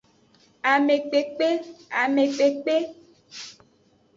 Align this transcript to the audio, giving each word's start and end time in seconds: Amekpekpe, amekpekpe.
Amekpekpe, 0.71 1.49
amekpekpe. 2.01 2.75